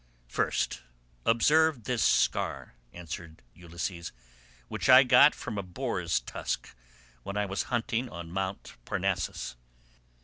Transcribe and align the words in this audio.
"First 0.27 0.81
observe 1.27 1.83
this 1.83 2.03
scar," 2.03 2.73
answered 2.91 3.43
Ulysses, 3.53 4.11
"which 4.67 4.89
I 4.89 5.03
got 5.03 5.35
from 5.35 5.59
a 5.59 5.61
boar's 5.61 6.19
tusk 6.19 6.75
when 7.21 7.37
I 7.37 7.45
was 7.45 7.65
hunting 7.69 8.09
on 8.09 8.31
Mt. 8.33 8.77
Parnassus. 8.83 9.57